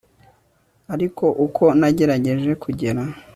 Ariko 0.93 1.23
uko 1.45 1.63
nagerageje 1.79 2.51
kugera 2.63 3.01